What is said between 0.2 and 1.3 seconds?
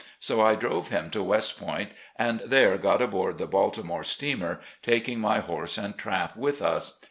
I drove him to